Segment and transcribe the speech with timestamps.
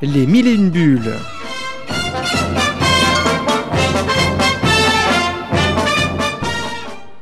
[0.00, 1.12] Les mille et une bulles.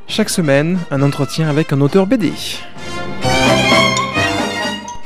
[0.06, 2.32] Chaque semaine, un entretien avec un auteur BD.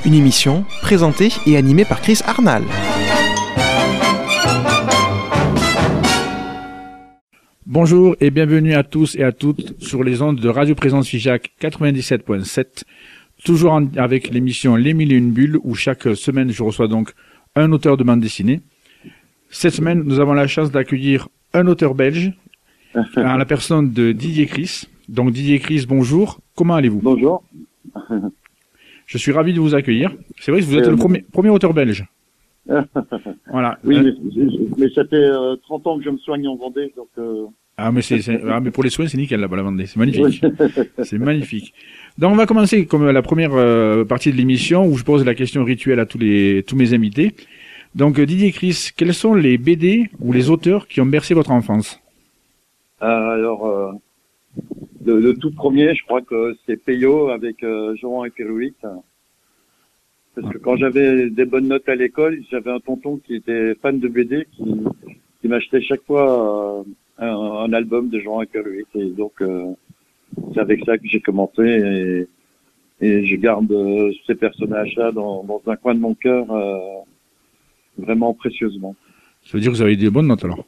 [0.05, 2.65] Une émission présentée et animée par Chris Arnal.
[7.67, 11.53] Bonjour et bienvenue à tous et à toutes sur les ondes de Radio Présence Figeac
[11.61, 12.83] 97.7,
[13.45, 17.13] toujours avec l'émission Les Mille et une bulles où chaque semaine je reçois donc
[17.57, 18.61] un auteur de bande dessinée.
[19.51, 22.33] Cette semaine, nous avons la chance d'accueillir un auteur belge,
[22.95, 24.85] en la personne de Didier Chris.
[25.09, 27.01] Donc Didier Chris, bonjour, comment allez-vous?
[27.01, 27.43] Bonjour.
[29.07, 30.15] Je suis ravi de vous accueillir.
[30.39, 32.07] C'est vrai que vous êtes Euh, le premier, premier auteur belge.
[33.51, 33.79] Voilà.
[33.85, 34.45] Oui, Euh, mais,
[34.79, 37.47] mais ça fait euh, 30 ans que je me soigne en Vendée, donc euh,
[37.83, 39.87] Ah mais, c'est, c'est- ah, mais pour les soins, c'est nickel là-bas la Vendée.
[39.87, 40.45] C'est magnifique.
[41.03, 41.73] C'est magnifique.
[42.19, 45.35] Donc on va commencer comme la première euh, partie de l'émission où je pose la
[45.35, 47.35] question rituelle à tous les tous mes invités.
[47.95, 51.51] Donc euh, Didier Chris, quels sont les BD ou les auteurs qui ont bercé votre
[51.53, 52.01] enfance?
[53.03, 53.93] Euh, alors euh,
[55.07, 58.75] le, le tout premier, je crois que c'est Peyo avec euh, Jean et Pirouit.
[60.35, 63.99] Parce que quand j'avais des bonnes notes à l'école, j'avais un tonton qui était fan
[63.99, 64.65] de BD qui,
[65.41, 66.83] qui m'achetait chaque fois euh,
[67.21, 68.87] un, un album de Jean Pirouit.
[68.95, 69.73] Et donc euh,
[70.55, 71.63] c'est avec ça que j'ai commencé
[73.01, 76.79] et, et je garde euh, ces personnages-là dans, dans un coin de mon cœur euh,
[77.99, 78.95] vraiment précieusement.
[79.45, 80.65] Ça veut dire que vous avez des bonnes notes alors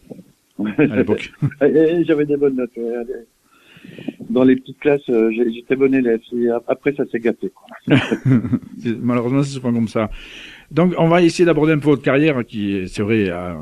[0.78, 1.33] à l'époque.
[1.61, 2.77] J'avais des bonnes notes.
[2.77, 3.27] ouais.
[4.30, 6.20] Dans les petites classes, j'étais bon élève.
[6.69, 7.50] Après, ça s'est gâté.
[7.50, 7.97] Quoi.
[9.00, 10.08] Malheureusement, c'est souvent comme ça.
[10.70, 13.55] Donc, on va essayer d'aborder un peu votre carrière, qui est, c'est vrai, euh,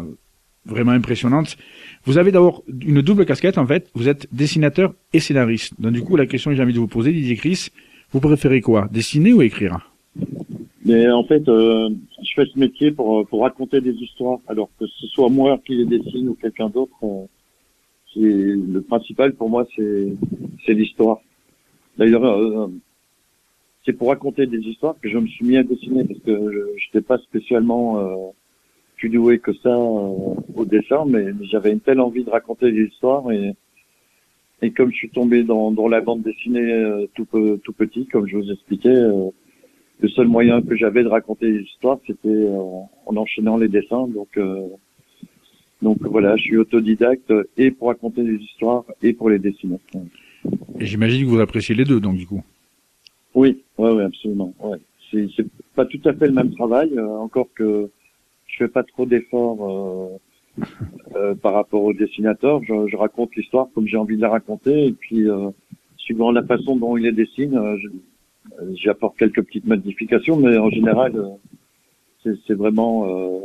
[0.65, 1.57] vraiment impressionnante.
[2.05, 3.91] Vous avez d'abord une double casquette, en fait.
[3.95, 5.75] Vous êtes dessinateur et scénariste.
[5.81, 7.69] Donc, du coup, la question que j'ai envie de vous poser, Didier Chris,
[8.13, 9.93] vous préférez quoi Dessiner ou écrire?
[10.85, 11.91] Mais en fait, euh,
[12.23, 14.39] je fais ce métier pour, euh, pour raconter des histoires.
[14.49, 17.27] Alors que ce soit moi qui les dessine ou quelqu'un d'autre, euh,
[18.17, 21.21] le principal pour moi, c'est l'histoire.
[21.99, 22.69] D'ailleurs, euh,
[23.85, 26.87] c'est pour raconter des histoires que je me suis mis à dessiner parce que je
[26.87, 28.33] n'étais pas spécialement
[29.01, 32.85] plus doué que ça euh, au dessin, mais j'avais une telle envie de raconter des
[32.85, 33.55] histoires et
[34.63, 37.27] et comme je suis tombé dans, dans la bande dessinée euh, tout,
[37.65, 39.31] tout petit, comme je vous expliquais, euh,
[40.01, 44.07] le seul moyen que j'avais de raconter des histoires, c'était euh, en enchaînant les dessins.
[44.09, 44.69] Donc, euh,
[45.81, 49.79] donc voilà, je suis autodidacte et pour raconter des histoires et pour les dessiner.
[50.79, 52.43] Et j'imagine que vous appréciez les deux, donc, du coup.
[53.35, 54.53] Oui, ouais, ouais, absolument.
[54.61, 54.79] Ouais.
[55.11, 57.91] C'est, c'est pas tout à fait le même travail, euh, encore que
[58.53, 60.19] je fais pas trop d'efforts
[60.61, 60.65] euh,
[61.17, 62.63] euh, par rapport au dessinateur.
[62.65, 65.51] Je, je raconte l'histoire comme j'ai envie de la raconter, et puis euh,
[65.97, 67.77] suivant la façon dont il les dessine, euh,
[68.75, 71.13] j'apporte quelques petites modifications, mais en général,
[72.23, 73.39] c'est, vraiment euh,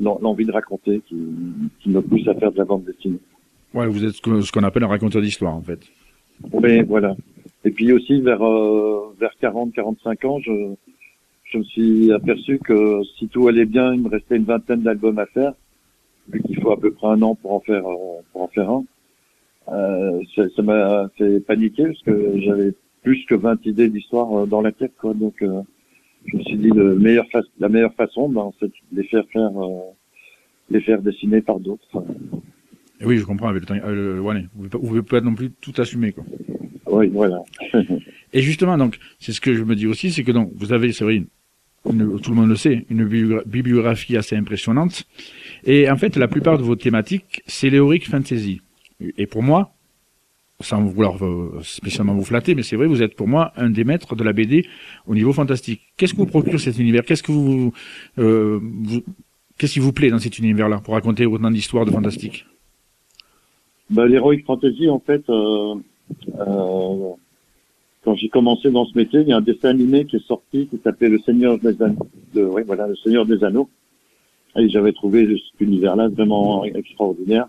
[0.00, 1.16] l'en- l'envie de raconter qui,
[1.80, 3.18] qui me pousse à faire de la bande dessinée.
[3.74, 5.80] Ouais, vous êtes ce qu'on appelle un raconteur d'histoire, en fait.
[6.52, 7.16] Oui, voilà.
[7.64, 10.74] Et puis aussi vers euh, vers 40-45 ans, je
[11.50, 15.18] je me suis aperçu que si tout allait bien, il me restait une vingtaine d'albums
[15.18, 15.52] à faire,
[16.30, 18.70] vu qu'il faut à peu près un an pour en faire euh, pour en faire
[18.70, 18.84] un.
[19.70, 20.20] Euh,
[20.56, 22.72] ça m'a fait paniquer parce que j'avais
[23.02, 25.14] plus que 20 idées d'histoire euh, dans la tête, quoi.
[25.14, 25.62] Donc euh,
[26.26, 27.26] je me suis dit le meilleur
[27.58, 29.80] la meilleure façon, ben, c'est de les faire faire euh,
[30.70, 32.02] les faire dessiner par d'autres.
[33.04, 33.86] Oui, je comprends avec le temps.
[33.86, 36.24] euh, ouais, vous ne pouvez, pas- vous pouvez pas non plus tout assumer, quoi.
[36.90, 37.40] Oui, voilà.
[38.32, 40.92] Et justement, donc, c'est ce que je me dis aussi, c'est que donc, vous avez,
[40.92, 41.26] c'est vrai, une-
[41.84, 45.04] tout le monde le sait, une bibli- bibliographie assez impressionnante.
[45.64, 48.60] Et en fait, la plupart de vos thématiques, c'est l'héroïque fantasy.
[49.00, 49.72] Et pour moi,
[50.60, 51.16] sans vouloir
[51.62, 54.32] spécialement vous flatter, mais c'est vrai, vous êtes pour moi un des maîtres de la
[54.32, 54.66] BD
[55.06, 55.82] au niveau fantastique.
[55.96, 57.04] Qu'est-ce que vous procure cet univers?
[57.04, 57.72] Qu'est-ce que vous,
[58.18, 59.04] euh, vous-
[59.56, 62.44] qu'est-ce qui vous plaît dans cet univers-là pour raconter autant d'histoires de fantastique?
[63.88, 65.76] Bah, l'heroic fantasy, en fait, euh,
[66.40, 67.10] euh,
[68.08, 70.66] quand j'ai commencé dans ce métier, il y a un dessin animé qui est sorti
[70.66, 72.08] qui s'appelait Le Seigneur des Anneaux.
[72.34, 73.68] Oui, voilà, Le Seigneur des Anneaux.
[74.56, 77.48] Et j'avais trouvé cet univers-là vraiment extraordinaire.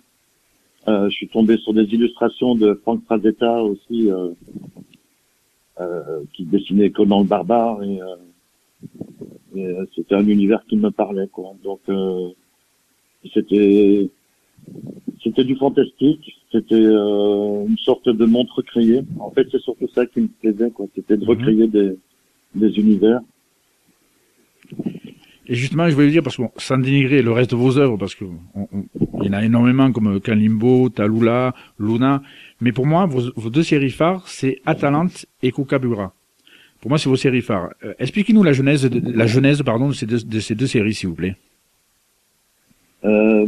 [0.89, 4.31] Euh, je suis tombé sur des illustrations de Frank Frazetta aussi, euh,
[5.79, 8.01] euh, qui dessinait Conan le barbare et,
[9.95, 11.29] c'était un univers qui me parlait.
[11.63, 11.79] Donc
[13.33, 14.09] c'était
[15.23, 19.01] c'était du fantastique, c'était euh, une sorte de monde recréé.
[19.19, 20.85] En fait, c'est surtout ça qui me plaisait, quoi.
[20.95, 21.29] C'était de Mhm.
[21.29, 21.95] recréer des,
[22.56, 23.19] des univers.
[25.51, 27.97] Et justement, je voulais dire, parce que bon, sans dénigrer le reste de vos œuvres,
[27.97, 28.23] parce que
[28.53, 28.85] on- on-
[29.21, 32.21] il y en a énormément comme Kalimbo, Talula, Luna,
[32.61, 36.13] mais pour moi, vos, vos deux séries phares, c'est Atalante et Kukabura.
[36.81, 37.71] Pour moi, c'est vos séries phares.
[37.83, 40.94] Euh, Expliquez-nous la genèse, de, la genèse pardon, de ces deux, de ces deux séries,
[40.94, 41.35] s'il vous plaît.
[43.06, 43.45] Euh,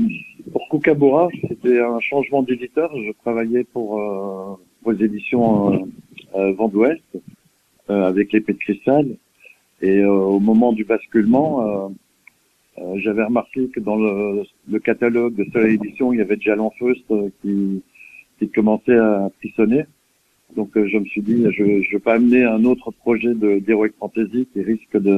[0.52, 2.92] pour Kookaburra, c'était un changement d'éditeur.
[2.96, 5.78] Je travaillais pour, euh, pour les éditions euh,
[6.36, 7.04] euh, Vent d'Ouest
[7.90, 9.08] euh, avec l'épée de cristal.
[9.82, 11.92] Et euh, au moment du basculement,
[12.96, 17.04] j'avais remarqué que dans le, le catalogue de Soleil Édition, il y avait déjà l'Enfeust
[17.12, 17.82] euh, qui,
[18.40, 19.84] qui commençait à frissonner.
[20.56, 23.60] Donc euh, je me suis dit, je ne veux pas amener un autre projet de
[23.60, 25.18] d'Heroic Fantasy qui risque de,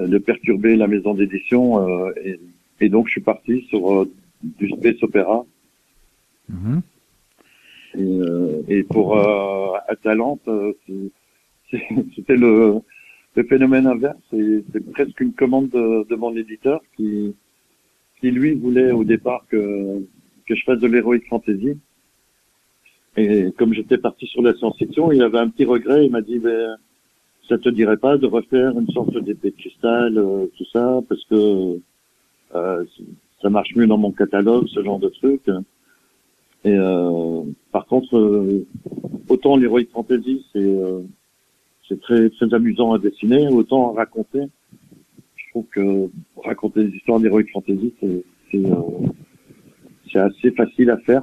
[0.00, 1.86] de perturber la maison d'édition.
[1.86, 2.38] euh, et,
[2.82, 4.10] et donc je suis parti sur euh,
[4.42, 5.44] du space opéra.
[6.48, 6.82] Mhm.
[7.94, 10.48] Et, euh, et pour euh, Atalante,
[11.70, 12.80] c'était le,
[13.36, 14.18] le phénomène inverse.
[14.30, 17.34] C'est presque une commande de, de mon éditeur qui,
[18.20, 20.04] qui lui voulait au départ que,
[20.46, 21.78] que je fasse de l'héroïque fantasy.
[23.16, 26.06] Et comme j'étais parti sur la science-fiction, il avait un petit regret.
[26.06, 26.76] Il m'a dit, ben,
[27.48, 31.22] ça te dirait pas de refaire une sorte d'épée de cristal, euh, tout ça, parce
[31.26, 31.78] que
[32.54, 32.84] euh,
[33.40, 35.42] ça marche mieux dans mon catalogue, ce genre de truc.
[36.64, 38.66] Et euh, par contre, euh,
[39.28, 41.02] autant l'heroic fantasy, c'est euh,
[41.88, 44.42] c'est très très amusant à dessiner, autant à raconter.
[45.34, 51.22] Je trouve que raconter des histoires d'heroic fantasy, c'est c'est euh, assez facile à faire.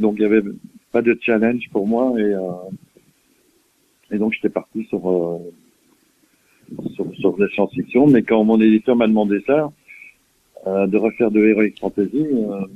[0.00, 0.42] Donc il y avait
[0.92, 2.40] pas de challenge pour moi et euh,
[4.12, 5.40] et donc j'étais parti sur
[6.94, 8.06] sur, sur la science-fiction.
[8.06, 9.70] Mais quand mon éditeur m'a demandé ça,
[10.66, 12.26] de refaire de heroic fantasy.
[12.26, 12.66] Euh,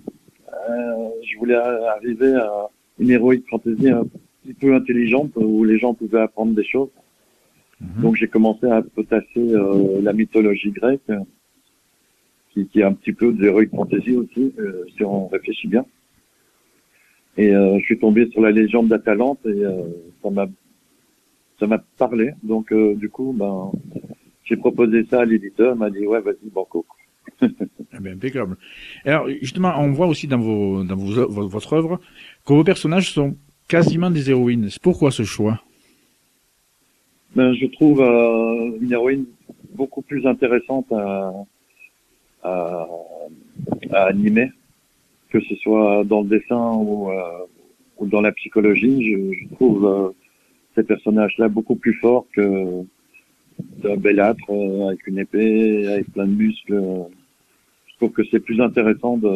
[0.70, 2.68] euh, je voulais arriver à
[2.98, 4.04] une héroïque fantasy un
[4.42, 6.90] petit peu intelligente où les gens pouvaient apprendre des choses.
[7.80, 8.02] Mhm.
[8.02, 11.20] Donc j'ai commencé à potasser euh, la mythologie grecque, euh,
[12.50, 15.84] qui, qui est un petit peu de l'héroïque fantasy aussi, euh, si on réfléchit bien.
[17.36, 19.84] Et euh, je suis tombé sur la légende d'Atalante et euh,
[20.22, 20.48] ça m'a
[21.60, 22.32] ça m'a parlé.
[22.42, 23.70] Donc euh, du coup, ben
[24.44, 26.84] j'ai proposé ça à l'éditeur, il m'a dit ouais vas-y banco.
[28.00, 28.56] Ben, impeccable.
[29.04, 32.00] Alors, justement, on voit aussi dans, votre œuvre
[32.46, 33.36] que vos personnages sont
[33.68, 34.68] quasiment des héroïnes.
[34.82, 35.60] Pourquoi ce choix?
[37.34, 39.26] Ben, je trouve euh, une héroïne
[39.74, 42.86] beaucoup plus intéressante à,
[43.92, 44.50] animer,
[45.30, 47.46] que ce soit dans le dessin ou, euh,
[48.00, 49.34] dans la psychologie.
[49.34, 50.08] Je, trouve euh,
[50.74, 52.84] ces personnages-là beaucoup plus forts que
[53.82, 54.50] d'un belâtre
[54.86, 57.08] avec une épée, avec plein de muscles.
[58.00, 59.28] Je trouve que c'est plus intéressant de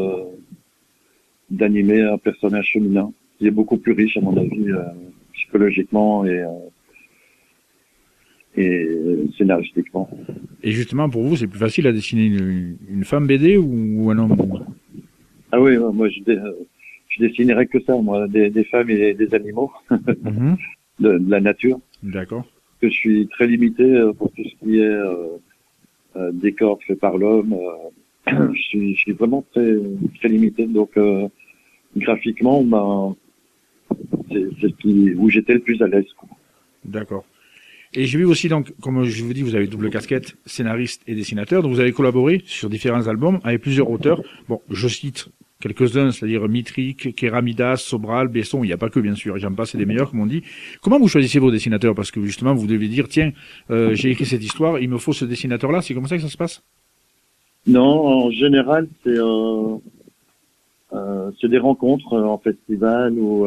[1.51, 4.85] d'animer un personnage féminin qui est beaucoup plus riche à mon avis euh,
[5.33, 6.49] psychologiquement et euh,
[8.57, 10.09] et euh, scénaristiquement.
[10.63, 13.65] Et justement, pour vous, c'est plus facile à dessiner une, une femme BD ou,
[14.05, 14.37] ou un homme?
[15.51, 16.53] Ah oui, ouais, moi je, dé- euh,
[17.09, 20.57] je dessinerais que ça, moi, des, des femmes et des animaux, Mhm.
[21.01, 21.81] de, de la nature.
[22.05, 22.45] D'accord.
[22.81, 25.37] Que je suis très limité euh, pour tout ce qui est euh,
[26.17, 27.55] euh, décor fait par l'homme.
[27.55, 27.91] euh,
[28.27, 29.77] je, suis, je suis vraiment très
[30.19, 30.67] très limité.
[30.67, 31.29] Donc euh,
[31.97, 33.17] graphiquement, ben,
[34.31, 36.07] c'est ce qui où j'étais le plus à l'aise.
[36.85, 37.25] D'accord.
[37.95, 41.15] Et j'ai vu aussi, donc, comme je vous dis, vous avez double casquette, scénariste et
[41.15, 41.63] dessinateur.
[41.63, 44.23] Donc, vous avez collaboré sur différents albums avec plusieurs auteurs.
[44.49, 45.29] Bon, je cite
[45.61, 48.65] quelques-uns, c'est-à-dire Mitric, Keramidas, Sobral, Besson.
[48.65, 49.37] Il n'y a pas que, bien sûr.
[49.37, 50.43] J'en passe, c'est des meilleurs, comme on dit.
[50.81, 51.95] Comment vous choisissez vos dessinateurs?
[51.95, 53.33] Parce que, justement, vous devez dire, tiens,
[53.71, 55.83] euh, j'ai écrit cette histoire, il me faut ce dessinateur-là.
[55.83, 56.63] C'est comme ça que ça se passe?
[57.73, 59.77] Non, en général, c'est euh,
[60.93, 63.47] euh, des rencontres euh, en festival ou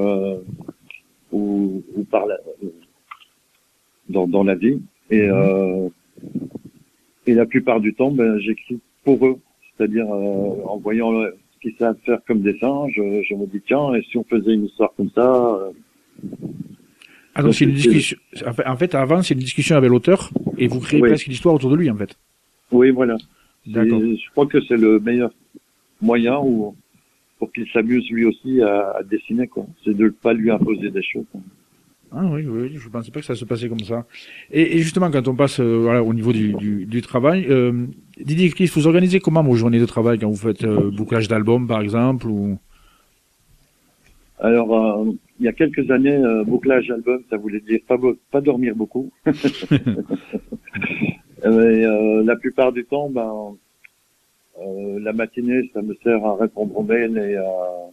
[1.32, 2.38] ou, ou par la,
[4.10, 4.80] dans dans la vie
[5.10, 5.90] et euh,
[7.28, 9.38] et la plupart du temps, ben, j'écris pour eux,
[9.78, 13.94] c'est-à-dire en voyant le- ce qu'ils savent faire comme dessin, je, je me dis tiens,
[13.96, 15.60] et si on faisait une histoire comme ça,
[17.34, 18.18] Ah, donc c'est une discussion.
[18.48, 21.10] En fait- En fait, avant, c'est une discussion avec l'auteur et vous créez Oui.
[21.10, 22.16] presque l'histoire autour de lui, en fait.
[22.72, 23.18] oui, voilà.
[23.68, 25.32] Je crois que c'est le meilleur
[26.02, 26.76] moyen ou
[27.40, 29.66] pour qu'il s'amuse lui aussi à, à dessiner, quoi.
[29.84, 31.26] C'est de ne pas lui imposer des choses.
[31.32, 31.42] quoi.
[32.18, 34.06] Ah oui, oui, je pensais pas que ça se passait comme ça.
[34.52, 37.88] Et, et justement, quand on passe euh, voilà, au niveau du, du, du travail, euh,
[38.18, 41.68] Didier Chris, vous organisez comment vos journées de travail quand vous faites euh, bouclage d'albums,
[41.68, 42.58] par exemple ou...
[44.40, 45.06] Alors,
[45.40, 47.98] il y a quelques années, bouclage album, ça voulait dire pas,
[48.32, 49.10] pas dormir beaucoup.
[51.46, 53.56] Mais euh, la plupart du temps, ben,
[54.62, 57.90] euh, la matinée, ça me sert à répondre aux mails et à,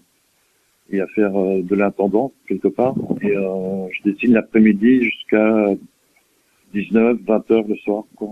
[0.91, 2.95] et à faire euh, de l'intendance quelque part.
[3.21, 5.75] Et euh, je dessine l'après-midi jusqu'à
[6.75, 8.05] 19, 20 heures le soir.
[8.17, 8.31] Quoi.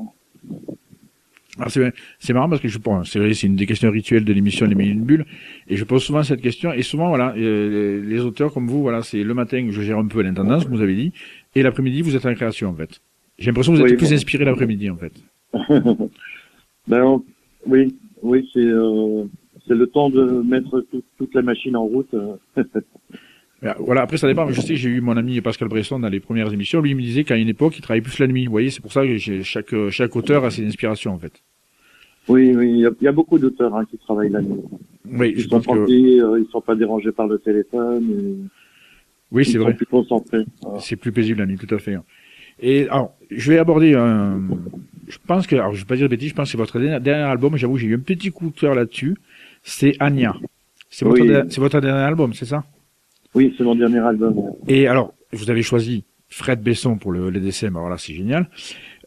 [1.58, 4.24] Alors, c'est, c'est marrant parce que je pense, c'est vrai, c'est une des questions rituelles
[4.24, 5.26] de l'émission Les une Bulles,
[5.68, 9.02] et je pose souvent cette question, et souvent, voilà, euh, les auteurs comme vous, voilà,
[9.02, 11.12] c'est le matin que je gère un peu l'intendance, vous avez dit,
[11.54, 13.02] et l'après-midi, vous êtes en création, en fait.
[13.40, 14.14] J'ai l'impression que vous êtes Oui, plus bon.
[14.14, 15.12] inspiré l'après-midi, en fait.
[16.88, 17.24] Ben, on-
[17.66, 19.24] oui, oui, c'est euh,
[19.66, 22.12] c'est le temps de mettre tout- toute la machine en route.
[22.14, 22.36] euh.
[23.62, 24.48] Euh, Voilà, après ça dépend.
[24.50, 26.80] Je sais j'ai eu mon ami Pascal Bresson dans les premières émissions.
[26.80, 28.46] Lui il me disait qu'à une époque, il travaillait plus la nuit.
[28.46, 31.34] Vous voyez, c'est pour ça que chaque, chaque auteur a ses inspirations en fait.
[32.28, 34.62] oui, oui, il y a, il y a beaucoup d'auteurs hein, qui travaillent la nuit.
[35.12, 38.02] Oui, Ils je sont pense que euh, ils sont pas dérangés par le téléphone.
[38.10, 38.48] et
[39.30, 39.74] oui, ils c'est sont vrai.
[39.74, 40.46] plus concentrés.
[40.78, 41.96] C'est plus paisible la nuit, tout à fait.
[42.60, 44.40] Et alors, je vais aborder un.
[45.08, 46.78] Je pense que, alors je vais pas dire de bêtises, je pense que c'est votre
[46.78, 47.56] dernier, dernier album.
[47.56, 49.16] J'avoue, j'ai eu un petit coup de cœur là-dessus.
[49.62, 50.34] C'est Anya.
[50.88, 51.28] C'est votre, Oui.
[51.28, 52.64] der- c'est votre dernier album, c'est ça?
[53.34, 54.34] Oui, c'est mon dernier album.
[54.68, 57.76] Et alors, vous avez choisi Fred Besson pour le, les DCM.
[57.76, 58.48] Alors là, c'est génial.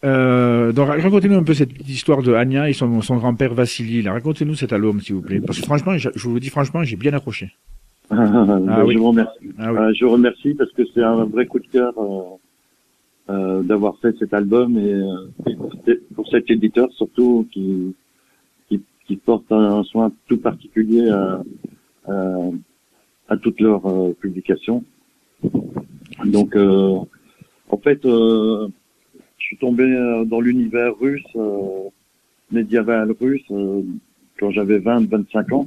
[0.05, 4.05] Euh, donc racontez-nous un peu cette petite histoire de Anya et son, son grand-père Vassili.
[4.07, 5.39] Racontez-nous cet album, s'il vous plaît.
[5.39, 7.51] Parce que franchement, je, je vous le dis franchement, j'ai bien accroché.
[8.10, 8.93] Ben, oui.
[8.95, 9.39] Je vous remercie.
[9.57, 9.79] Ah oui.
[9.79, 12.36] Euh, je vous remercie parce que c'est un vrai coup de cœur euh,
[13.30, 15.53] euh, d'avoir fait cet album et, euh,
[16.15, 17.96] pour, cet- éditeur surtout qui,
[18.68, 21.42] qui, qui porte un soin tout particulier à,
[23.27, 24.84] à, toutes leurs euh, publications.
[26.25, 26.98] Donc, euh,
[27.70, 28.68] en fait, je
[29.38, 29.86] suis tombé
[30.27, 31.25] dans l'univers russe,
[32.51, 33.46] médiéval russe,
[34.39, 35.65] quand j'avais 20-25 ans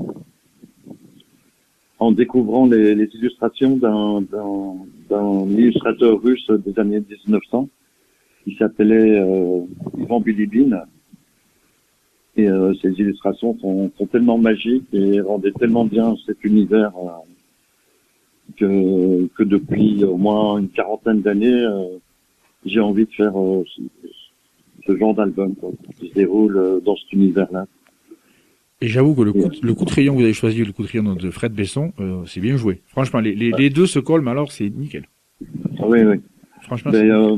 [1.99, 7.69] en découvrant les, illustrations d'un, illustrateur russe des années 1900
[8.45, 9.63] qui s'appelait euh,
[9.99, 10.85] Ivan Bilibin.
[12.37, 16.93] Et euh, ces illustrations sont, tellement magiques et rendaient tellement bien cet univers
[18.63, 21.99] euh, que, depuis au moins une quarantaine d'années, euh,
[22.65, 23.65] j'ai envie de faire euh,
[24.87, 25.55] ce, genre d'album
[25.99, 27.67] qui se déroule dans cet univers-là.
[28.83, 30.73] Et j'avoue que le coup, de- le coup de crayon que vous avez choisi, le
[30.73, 32.83] coup de crayon de Fred Besson, euh, c'est bien joué.
[32.89, 35.07] Franchement, les, les, les deux se collent, mais alors c'est nickel.
[35.83, 36.17] Oui, oui.
[36.63, 37.37] Franchement, Mais, euh,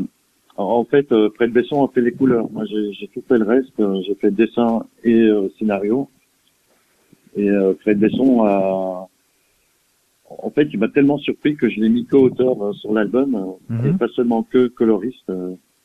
[0.56, 2.50] en fait, euh, Fred Besson a fait les couleurs.
[2.50, 3.78] Moi, j'ai tout fait le reste.
[3.78, 6.08] Euh, J'ai fait dessin et euh, scénario.
[7.36, 9.08] Et euh, Fred Besson a...
[10.30, 13.86] En fait, il m'a tellement surpris que je l'ai mis co-auteur sur l'album, Mhm.
[13.86, 15.30] et pas seulement que coloriste.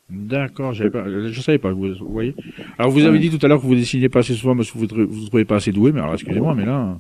[0.10, 2.36] D'accord, pas, je savais pas, vous, voyez.
[2.78, 4.78] Alors vous avez dit tout à l'heure que vous dessinez pas assez souvent parce que
[4.78, 7.00] vous ne vous trouvez pas assez doué, mais alors excusez-moi, mais là,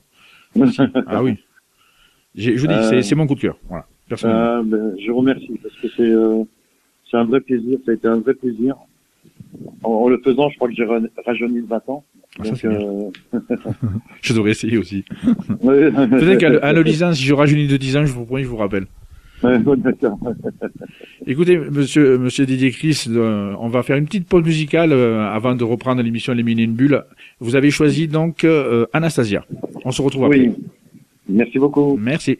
[1.08, 1.36] ah oui.
[2.36, 3.86] Je vous dis, Euh, c'est- mon coup de cœur, voilà.
[4.24, 6.44] Euh, ben, je vous remercie parce que c'est euh,
[7.10, 7.78] c'est un vrai plaisir.
[7.86, 8.76] Ça a été un vrai plaisir.
[9.84, 12.04] En, en le faisant, je crois que j'ai ra- rajeuni de 20 ans.
[12.40, 13.10] Ah, Donc, euh,
[14.22, 15.04] Je devrais essayer aussi.
[15.62, 18.58] Peut-être qu'à le lisant, si je rajeunis de 10 ans, je vous promets, je vous
[18.58, 18.86] rappelle.
[21.28, 25.56] Écoutez, monsieur, monsieur Didier Chris, euh, on va faire une petite pause musicale euh, avant
[25.56, 27.04] de reprendre l'émission Éliminer une bulle.
[27.40, 29.46] Vous avez choisi donc euh, Anastasia.
[29.86, 30.40] On se retrouve après.
[30.40, 30.56] Oui.
[31.30, 31.98] Merci beaucoup.
[32.00, 32.40] Merci.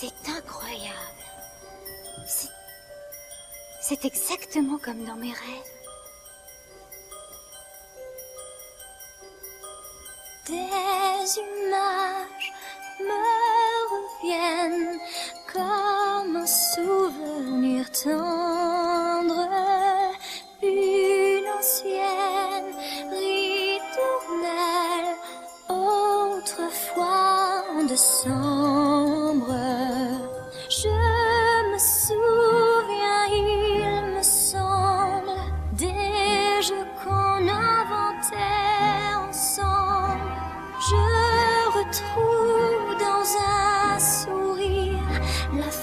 [0.00, 1.24] C'est incroyable.
[2.28, 4.04] C'est...
[4.04, 5.72] Exactement comme dans mes rêves.
[10.46, 12.52] Des images
[13.00, 13.22] me
[13.90, 15.00] reviennent
[15.52, 18.57] comme un souvenir tendre.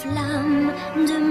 [0.00, 0.72] Flamme
[1.08, 1.25] de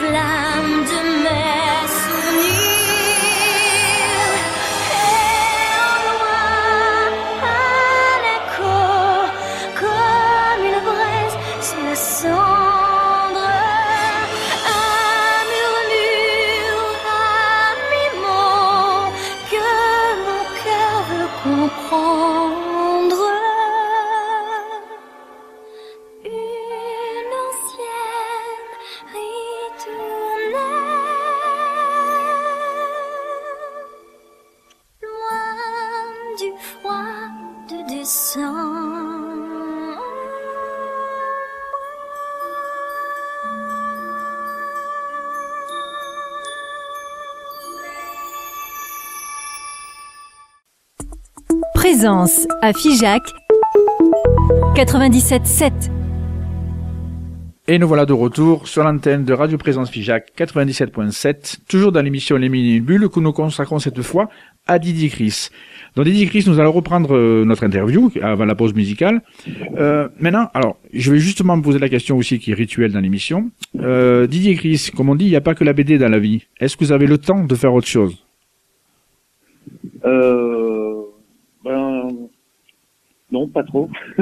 [0.00, 1.09] flamme de
[51.90, 53.20] Présence à Figeac
[54.76, 55.90] 97.7.
[57.66, 62.36] Et nous voilà de retour sur l'antenne de Radio Présence Figeac 97.7, toujours dans l'émission
[62.36, 64.30] Les Mini-Bulles que nous consacrons cette fois
[64.68, 65.48] à Didier Chris.
[65.96, 69.22] Dans Didier Chris, nous allons reprendre euh, notre interview avant la pause musicale.
[69.76, 73.00] Euh, maintenant, alors, je vais justement me poser la question aussi qui est rituelle dans
[73.00, 73.50] l'émission.
[73.80, 76.20] Euh, Didier Chris, comme on dit, il n'y a pas que la BD dans la
[76.20, 76.46] vie.
[76.60, 78.16] Est-ce que vous avez le temps de faire autre chose?
[80.04, 80.79] Euh,
[83.32, 83.88] non, pas trop.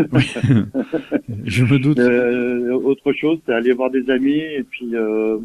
[1.45, 1.99] Je me doute.
[1.99, 5.39] Euh, autre chose, c'est aller voir des amis et puis euh,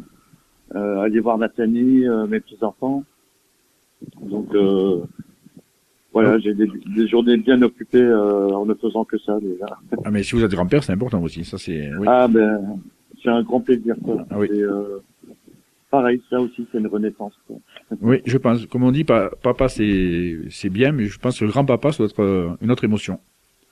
[0.76, 3.04] euh, aller voir ma famille, euh, mes petits enfants.
[4.22, 5.02] Donc euh,
[6.12, 9.66] voilà, j'ai des, des journées bien occupées euh, en ne faisant que ça déjà.
[10.04, 11.44] Ah, mais si vous êtes grand-père, c'est important aussi.
[11.46, 12.06] Ça, c'est, oui.
[12.10, 12.80] Ah ben,
[13.24, 13.96] c'est un grand plaisir.
[14.04, 14.26] Quoi.
[14.30, 14.48] Ah oui.
[14.52, 15.00] C'est, euh,
[15.90, 17.34] pareil, ça aussi, c'est une renaissance.
[17.48, 17.58] Quoi.
[18.02, 18.66] Oui, je pense.
[18.68, 21.98] Comme on dit, pa- papa, c'est, c'est bien, mais je pense que le grand-papa, ça
[22.04, 23.20] doit être une autre émotion.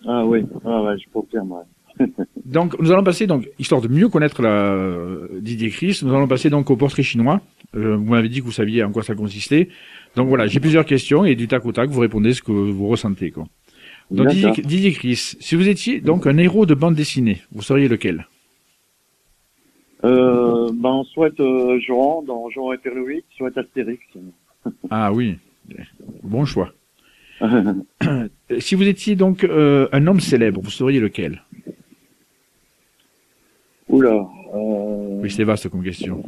[0.06, 1.52] Ah oui, ah ouais, je confirme.
[1.52, 2.06] Ouais.
[2.46, 6.28] Donc, nous allons passer, donc, histoire de mieux connaître la euh, Didier Chris, nous allons
[6.28, 7.42] passer donc au portrait chinois.
[7.76, 9.70] Euh, vous m'avez dit que vous saviez en quoi ça consistait.
[10.16, 12.88] Donc voilà, j'ai plusieurs questions et du tac au tac, vous répondez ce que vous
[12.88, 13.46] ressentez, quoi.
[14.10, 18.28] Donc, Didier, Chris, si vous étiez donc un héros de bande dessinée, vous seriez lequel?
[20.04, 24.04] Euh, ben, soit euh, Jean dans Jean et Perloïc, soit Astérix.
[24.90, 25.38] Ah oui,
[26.24, 26.74] bon choix.
[27.42, 28.28] Euh,
[28.60, 31.42] Si vous étiez donc euh, un homme célèbre, vous seriez lequel?
[33.90, 34.14] Oula.
[34.54, 36.24] Euh, Oui, c'est vaste comme question.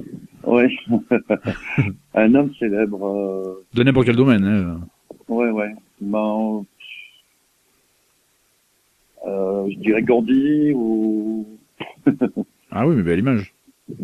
[0.46, 0.70] ouais.
[2.14, 3.06] un homme célèbre.
[3.06, 4.44] Euh, De n'importe quel domaine.
[4.44, 4.80] Hein.
[5.28, 5.72] ouais, ouais.
[6.02, 6.66] Ben,
[9.28, 11.48] euh, je dirais Gandhi ou
[12.72, 13.54] Ah oui, mais belle image.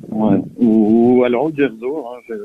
[0.09, 0.37] ouais.
[0.57, 2.05] ou, ou alors Uderzo.
[2.07, 2.35] Hein,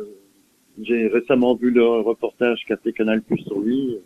[0.83, 3.97] J'ai récemment vu le reportage qu'a fait Canal Plus sur lui.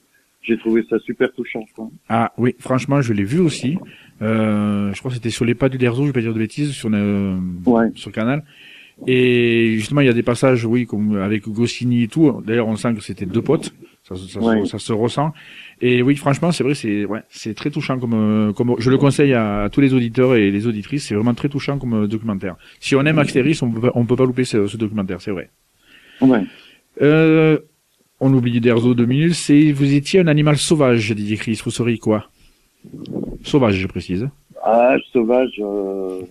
[0.43, 1.65] J'ai trouvé ça super touchant.
[1.75, 1.91] Quoi.
[2.09, 3.77] Ah oui, franchement, je l'ai vu aussi.
[4.23, 6.39] Euh, je crois que c'était sur les pas du Derzo, je vais pas dire de
[6.39, 7.89] bêtises, sur le, Ouais.
[7.95, 8.45] sur le canal.
[9.07, 12.43] Et justement, il y a des passages, oui, comme avec Goscinny et tout.
[12.45, 13.73] D'ailleurs, on sent que c'était deux potes.
[14.03, 14.65] Ça, se- ça, se- Ouais.
[14.67, 15.33] ça se ressent.
[15.81, 18.97] Et oui, franchement, c'est vrai, c'est ouais, c'est très touchant comme euh, comme je le
[18.99, 21.07] conseille à, à tous les auditeurs et les auditrices.
[21.07, 22.57] C'est vraiment très touchant comme euh, documentaire.
[22.81, 25.31] Si on aime Astérix, on peut pas, on peut pas louper ce, ce documentaire, c'est
[25.31, 25.51] vrai.
[26.23, 26.43] Ouais.
[27.03, 27.59] Euh,
[28.21, 29.35] on oublie Derzo deux minutes.
[29.35, 31.61] C'est vous étiez un animal sauvage, Didier Chris.
[31.65, 32.29] Vous seriez quoi
[33.43, 34.29] Sauvage, je précise.
[34.65, 35.53] Ah, sauvage.
[35.61, 36.23] Euh,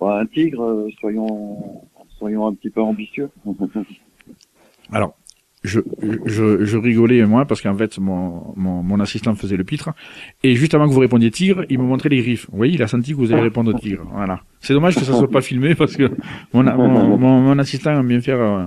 [0.00, 0.62] un tigre.
[0.62, 1.82] euh, soyons,
[2.18, 3.28] soyons un petit peu ambitieux.
[4.92, 5.14] Alors,
[5.62, 5.80] je,
[6.24, 9.90] je, je rigolais moi parce qu'en fait mon, mon, mon assistant faisait le pitre
[10.42, 12.48] et juste avant que vous répondiez tigre, il me montrait les griffes.
[12.50, 14.06] Vous voyez, il a senti que vous allez répondre tigre.
[14.12, 14.40] Voilà.
[14.60, 16.10] C'est dommage que ça soit pas filmé parce que
[16.54, 18.64] mon, mon, mon, mon assistant aime bien faire euh,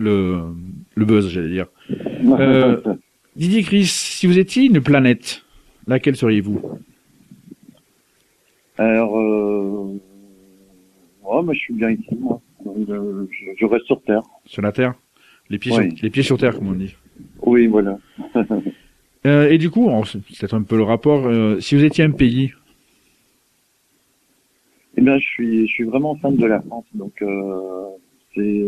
[0.00, 0.40] le,
[0.94, 1.66] le buzz, j'allais dire.
[2.24, 2.80] Euh,
[3.36, 5.42] Didier Chris, si vous étiez une planète,
[5.86, 6.60] laquelle seriez-vous?
[8.78, 9.98] Alors, euh,
[11.24, 12.40] ouais, mais je suis bien ici, moi.
[12.66, 14.22] Euh, je, je reste sur Terre.
[14.46, 14.94] Sur la Terre?
[15.48, 15.94] Les pieds, Oui.
[15.96, 16.94] sur, les pieds sur Terre, comme on dit.
[17.42, 17.98] Oui, voilà.
[19.26, 22.10] Euh, et du coup, c'est peut-être un peu le rapport, euh, si vous étiez un
[22.10, 22.54] pays,
[24.96, 26.86] Eh bien, je suis, je suis vraiment fan de la France.
[26.94, 27.88] Donc, euh,
[28.34, 28.66] c'est,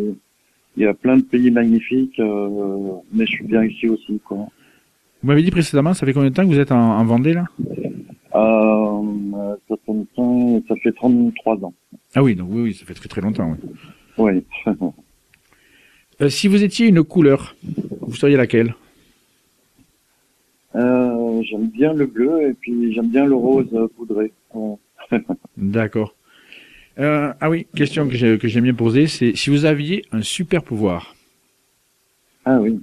[0.77, 4.37] il y a plein de pays magnifiques, euh, mais je suis bien ici aussi, quoi.
[4.37, 7.35] vous m'avez dit précédemment, ça fait combien de temps que vous êtes en, en Vendée
[7.35, 7.47] là?
[8.35, 11.75] Euh, ça, fait ça fait 33 ans.
[12.15, 13.55] Ah oui, donc oui, oui, ça fait très très longtemps.
[14.19, 14.45] Oui.
[14.67, 14.75] Oui.
[16.21, 17.57] Euh, si vous étiez une couleur,
[18.03, 18.75] vous seriez laquelle?
[20.77, 24.31] Euh, j'aime bien le bleu et puis j'aime bien le rose euh, poudré.
[25.57, 26.15] D'accord.
[26.99, 30.23] Euh, ah oui, question que j'ai que j'aime bien poser, c'est si vous aviez un
[30.23, 31.15] super pouvoir.
[32.45, 32.79] Ah oui.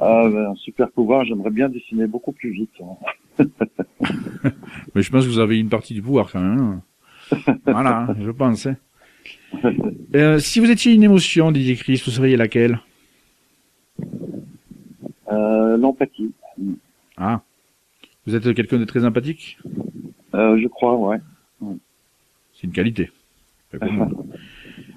[0.00, 2.72] Ah, ben, un super pouvoir, j'aimerais bien dessiner beaucoup plus vite.
[2.82, 3.46] hein.
[4.94, 6.58] Mais je pense que vous avez une partie du pouvoir quand même.
[6.60, 6.82] hein.
[7.66, 8.66] voilà, hein, je pense.
[8.66, 8.76] hein.
[10.14, 12.80] Euh, si vous étiez une émotion, Didier Chris, vous seriez laquelle?
[15.30, 16.32] Euh, L'empathie,
[17.16, 17.42] Ah,
[18.26, 19.58] vous êtes quelqu'un de très empathique?
[20.34, 21.18] Euh, je crois, ouais.
[22.54, 23.10] C'est une qualité.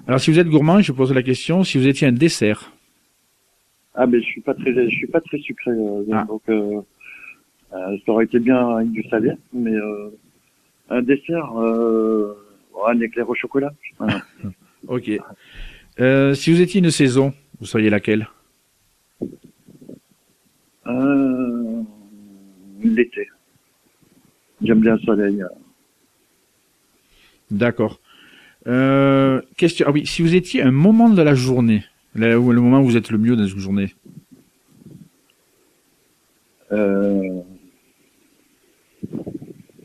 [0.07, 2.71] Alors, si vous êtes gourmand, je pose la question, si vous étiez un dessert,
[3.95, 6.25] Ah, mais je suis pas très, je suis pas très sucré, euh, Ah.
[6.27, 6.81] donc euh,
[7.73, 10.09] euh, ça aurait été bien avec du salé, mais euh,
[10.89, 12.33] un dessert, euh,
[12.87, 13.71] un éclair au chocolat.
[14.87, 15.09] Ok.
[16.01, 18.27] Euh, si vous étiez une saison, vous seriez laquelle?
[20.87, 21.81] Euh,
[22.83, 23.29] L'été.
[24.61, 25.41] j'aime bien le soleil.
[27.49, 28.01] D'accord.
[28.67, 29.85] Euh, question.
[29.89, 31.83] Ah oui, si vous étiez un moment de la journée,
[32.15, 33.93] là où le moment où vous êtes le mieux dans une journée.
[36.71, 37.41] Euh,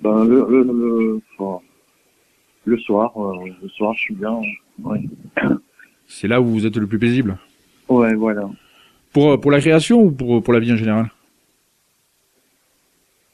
[0.02, 1.62] ben, le, le, le, enfin,
[2.64, 4.40] le soir, euh, le soir, je suis bien.
[4.82, 5.00] Ouais,
[6.06, 7.36] C'est là où vous êtes le plus paisible.
[7.88, 8.48] ouais voilà.
[9.12, 11.10] Pour, pour la création ou pour, pour la vie en général?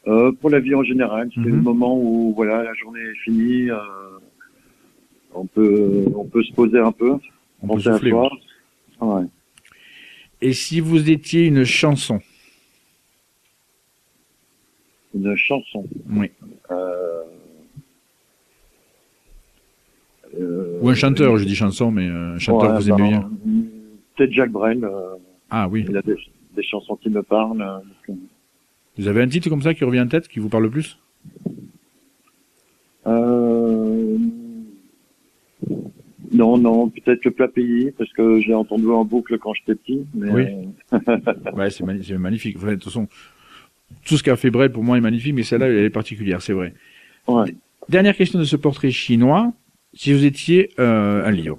[0.07, 1.47] Euh, pour la vie en général, c'est Mhm.
[1.57, 3.71] le moment où voilà, la journée est finie.
[3.71, 3.79] euh,
[5.35, 7.13] on peut, on peut se poser un peu,
[7.63, 8.11] On peut penser à souffler.
[8.11, 8.31] soi.
[9.01, 9.09] oui.
[9.09, 9.25] Ouais.
[10.41, 12.21] Et si vous étiez une chanson?
[15.15, 15.85] Une chanson?
[16.11, 16.31] Oui.
[16.71, 17.23] Euh,
[20.39, 23.11] euh, Ou un chanteur, je dis chanson, mais euh, un chanteur ouais, que vous aimez
[23.11, 23.63] ben, bien.
[24.17, 24.85] Peut-être Jacques Brel.
[24.85, 25.15] euh,
[25.51, 25.85] Ah oui.
[25.89, 26.17] il a des,
[26.57, 27.65] des chansons qui me parlent.
[28.99, 30.99] Vous avez un titre comme ça qui revient en tête, qui vous parle le plus?
[33.07, 34.19] Euh...
[36.35, 40.05] Non, non, peut-être le plat pays, parce que j'ai entendu en boucle quand j'étais petit.
[40.15, 40.43] Mais Oui.
[40.93, 41.85] euh, Ouais, c'est
[42.19, 42.57] magnifique.
[42.57, 43.07] Enfin, de toute façon,
[44.05, 46.53] tout ce qu'a fait Brel pour moi est magnifique, mais celle-là, elle est particulière, c'est
[46.53, 46.75] vrai.
[47.29, 47.55] ouais.
[47.89, 49.53] Dernière question de ce portrait chinois.
[49.93, 51.59] Si vous étiez euh, un livre.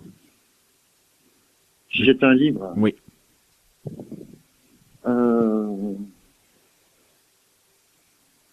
[1.94, 2.74] Si j'étais un livre.
[2.76, 2.96] Oui.
[5.08, 5.94] Euh...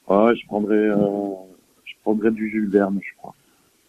[0.08, 1.34] Ouais, je prendrais, euh...
[1.84, 3.34] je prendrais du Jules Verne, je crois.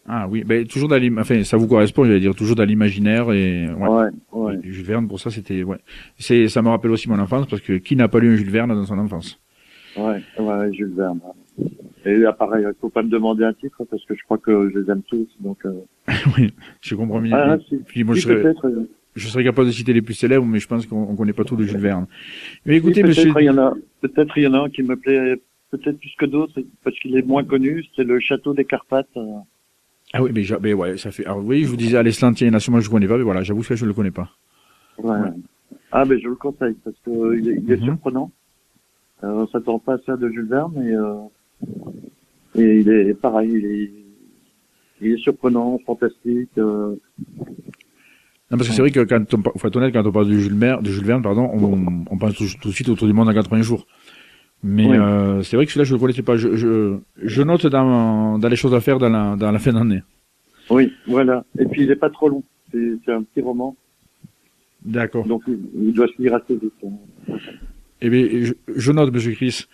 [0.08, 3.68] Ah oui, ben, toujours dans enfin, ça vous correspond, j'allais dire, toujours dans l'imaginaire et,
[3.70, 3.88] ouais.
[3.88, 4.60] Ouais, ouais.
[4.64, 5.78] Jules Verne, pour ça, c'était, ouais.
[6.18, 8.50] C'est, ça me rappelle aussi mon enfance, parce que qui n'a pas lu un Jules
[8.50, 9.40] Verne dans son enfance?
[9.96, 11.20] Ouais, ouais, Jules Verne.
[12.06, 14.72] Et là, pareil, il faut pas me demander un titre, parce que je crois que
[14.74, 15.60] je les aime tous, donc...
[15.66, 15.72] Euh...
[16.38, 17.38] oui, je comprends bien.
[17.38, 20.16] Ah, si, Puis moi, si, je serais, euh, je serais capable de citer les plus
[20.16, 22.08] célèbres, mais je pense qu'on on connaît pas tout de Jules Verne.
[22.66, 24.84] Mais écoutez, peut-être monsieur, il y en a, peut-être il y en a un qui
[24.84, 25.40] me plaît
[25.72, 29.08] peut-être plus que d'autres, parce qu'il est moins connu, c'est le château des Carpates.
[29.18, 29.40] euh.
[30.14, 32.82] Ah oui, mais, mais ouais, ça fait, alors oui, je vous disais, à l'Eslantien, nationalement,
[32.82, 34.30] je ne connais pas, mais voilà, j'avoue que je le connais pas.
[35.00, 35.18] Ouais.
[35.92, 37.84] Ah, ben je le conseille, parce que euh, il est, il est Mhm.
[37.86, 38.32] surprenant.
[39.24, 41.16] Euh, on s'attend pas à ça de Jules Verne, et, euh,
[42.56, 43.92] et il est pareil, il est,
[45.02, 46.50] il est surprenant, fantastique.
[46.58, 46.96] Euh,
[48.52, 50.38] Non, parce que c'est vrai que quand on, faut être honnête, quand on parle de
[50.38, 53.14] Jules Verne, de Jules Verne, pardon, on, on pense tout, tout de suite autour du
[53.14, 53.88] monde en 80 jours.
[54.64, 54.98] Mais Oui.
[54.98, 56.38] euh, c'est vrai que celui-là, je le connaissais pas.
[56.38, 59.74] Je, je, je note dans, dans les choses à faire dans la, dans la fin
[59.74, 60.02] d'année.
[60.70, 61.44] oui, voilà.
[61.60, 62.44] Et puis il est pas trop long.
[62.72, 63.76] C'est un petit roman,
[64.84, 65.28] D'accord.
[65.28, 66.74] donc il, doit se lire assez vite.
[68.02, 69.66] Eh bien, je, je note, Monsieur Chris.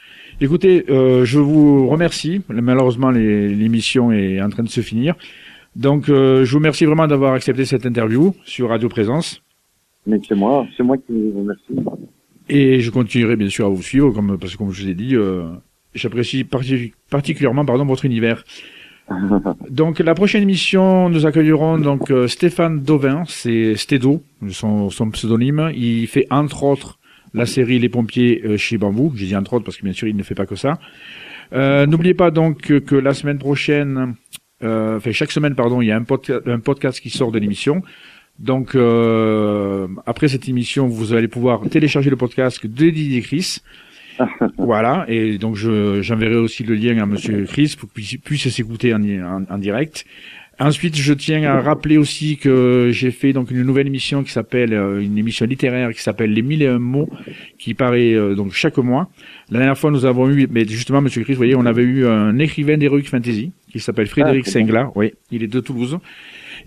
[0.42, 2.42] Écoutez, euh, je vous remercie.
[2.50, 5.16] Malheureusement, l'émission est en train de se finir.
[5.76, 9.42] Donc, euh, je vous remercie vraiment d'avoir accepté cette interview sur Radio Présence.
[10.06, 11.74] Mais c'est moi, c'est moi qui vous remercie.
[12.50, 14.94] Et je continuerai bien sûr à vous suivre, comme, parce que comme je vous ai
[14.96, 15.44] dit, euh,
[15.94, 18.44] j'apprécie parti- particulièrement pardon, votre univers.
[19.70, 25.72] Donc la prochaine émission, nous accueillerons donc euh, Stéphane Dauvin, c'est Stédo, son, son pseudonyme.
[25.76, 27.00] Il fait entre autres
[27.34, 29.12] la série Les pompiers euh, chez Bambou.
[29.16, 30.78] J'ai dit entre autres parce que bien sûr il ne fait pas que ça.
[31.54, 34.14] Euh, N'oubliez pas donc que, que la semaine prochaine,
[34.64, 37.82] euh, enfin chaque semaine pardon, il y a un podcast qui sort de l'émission.
[38.40, 43.58] Donc euh, après cette émission, vous allez pouvoir télécharger le podcast de Didier Chris.
[44.58, 48.50] voilà, et donc je j'enverrai aussi le lien à Monsieur Chris pour qu'il puisse- puisse
[48.50, 50.06] s'écouter en, en, en direct.
[50.62, 54.74] Ensuite, je tiens à rappeler aussi que j'ai fait donc une nouvelle émission qui s'appelle
[54.74, 57.10] euh, une émission littéraire qui s'appelle Les mille et un mots,
[57.58, 59.08] qui paraît euh, donc chaque mois.
[59.50, 62.06] La dernière fois, nous avons eu, mais justement, Monsieur Chris, vous voyez, on avait eu
[62.06, 64.66] un écrivain d'Heroic Fantasy qui s'appelle Frédéric Ah, c'est bon.
[64.68, 64.92] Sengla.
[64.96, 65.98] Oui, il est de Toulouse.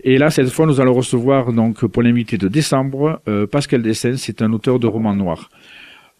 [0.03, 4.17] Et là, cette fois, nous allons recevoir donc pour l'invité de décembre euh, Pascal Dessens,
[4.17, 5.51] c'est un auteur de romans noirs.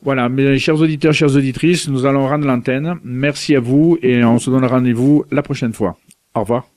[0.03, 2.95] Voilà, mes chers auditeurs, chères auditrices, nous allons rendre l'antenne.
[3.03, 5.97] Merci à vous et on se donne rendez-vous la prochaine fois.
[6.36, 6.72] Au revoir.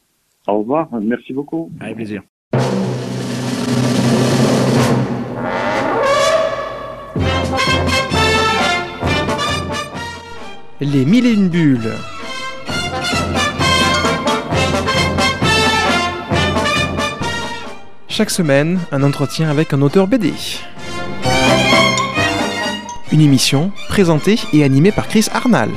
[0.46, 1.70] Au revoir, merci beaucoup.
[1.80, 2.22] Avec plaisir.
[10.80, 11.94] Les mille et une bulles.
[18.08, 20.32] Chaque semaine, un entretien avec un auteur BD.
[23.12, 25.70] Une émission présentée et animée par Chris Arnal.